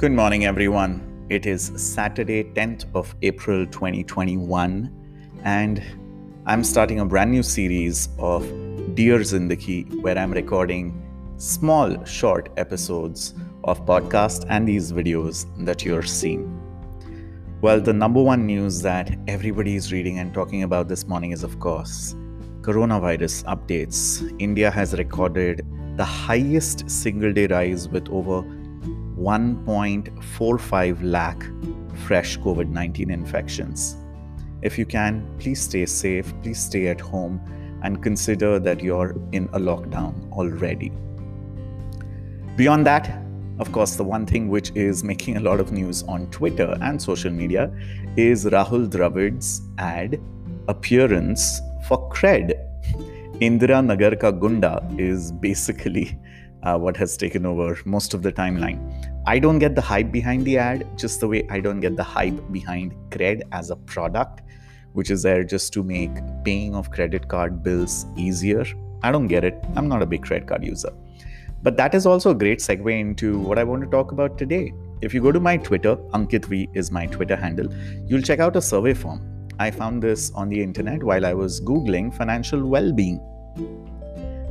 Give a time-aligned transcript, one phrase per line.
[0.00, 1.26] Good morning, everyone.
[1.28, 4.90] It is Saturday, 10th of April 2021,
[5.44, 5.82] and
[6.46, 8.42] I'm starting a brand new series of
[8.94, 11.06] Dear Zindagi where I'm recording
[11.36, 13.34] small, short episodes
[13.64, 16.48] of podcast and these videos that you're seeing.
[17.60, 21.44] Well, the number one news that everybody is reading and talking about this morning is,
[21.44, 22.14] of course,
[22.62, 24.34] coronavirus updates.
[24.40, 25.66] India has recorded
[25.98, 28.42] the highest single day rise with over
[29.20, 31.44] 1.45 lakh
[32.06, 33.96] fresh COVID 19 infections.
[34.62, 37.40] If you can, please stay safe, please stay at home,
[37.82, 40.92] and consider that you're in a lockdown already.
[42.56, 43.20] Beyond that,
[43.58, 47.00] of course, the one thing which is making a lot of news on Twitter and
[47.00, 47.70] social media
[48.16, 50.18] is Rahul Dravid's ad
[50.68, 52.54] appearance for cred.
[53.40, 56.18] Indira Nagar ka Gunda is basically
[56.62, 58.78] uh, what has taken over most of the timeline.
[59.26, 62.02] I don't get the hype behind the ad, just the way I don't get the
[62.02, 64.42] hype behind cred as a product,
[64.92, 66.10] which is there just to make
[66.44, 68.64] paying of credit card bills easier.
[69.02, 69.62] I don't get it.
[69.76, 70.92] I'm not a big credit card user.
[71.62, 74.72] But that is also a great segue into what I want to talk about today.
[75.02, 77.68] If you go to my Twitter, Ankit V is my Twitter handle,
[78.06, 79.48] you'll check out a survey form.
[79.58, 83.20] I found this on the internet while I was Googling financial well being.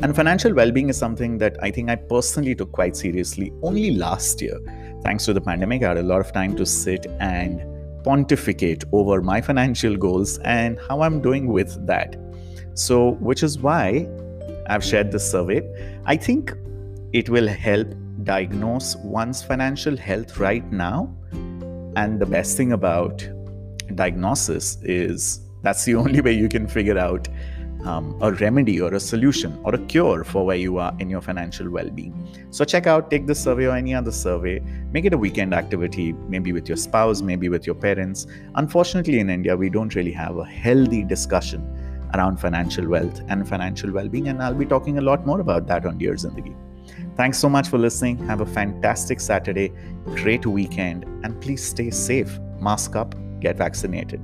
[0.00, 3.90] And financial well being is something that I think I personally took quite seriously only
[3.90, 4.60] last year.
[5.02, 7.64] Thanks to the pandemic, I had a lot of time to sit and
[8.04, 12.14] pontificate over my financial goals and how I'm doing with that.
[12.74, 14.08] So, which is why
[14.68, 15.62] I've shared this survey.
[16.06, 16.54] I think
[17.12, 17.88] it will help
[18.22, 21.12] diagnose one's financial health right now.
[21.96, 23.28] And the best thing about
[23.96, 27.26] diagnosis is that's the only way you can figure out
[27.84, 31.20] um, a remedy or a solution or a cure for where you are in your
[31.20, 32.14] financial well being.
[32.50, 34.60] So, check out, take this survey or any other survey,
[34.92, 38.26] make it a weekend activity, maybe with your spouse, maybe with your parents.
[38.54, 41.62] Unfortunately, in India, we don't really have a healthy discussion
[42.14, 45.66] around financial wealth and financial well being, and I'll be talking a lot more about
[45.66, 46.56] that on Dear Zindagi.
[47.16, 48.18] Thanks so much for listening.
[48.26, 49.72] Have a fantastic Saturday,
[50.14, 52.38] great weekend, and please stay safe.
[52.60, 54.20] Mask up, get vaccinated.